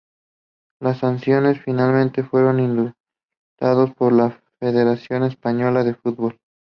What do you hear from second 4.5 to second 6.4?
Federación Española de Fútbol.